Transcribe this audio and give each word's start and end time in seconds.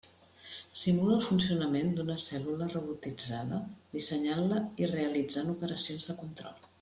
Simula 0.83 1.11
el 1.17 1.25
funcionament 1.25 1.91
d'una 1.99 2.15
cèl·lula 2.23 2.69
robotitzada, 2.71 3.59
dissenyant-la 3.97 4.63
i 4.85 4.93
realitzant 4.97 5.53
operacions 5.57 6.09
de 6.13 6.17
control. 6.23 6.63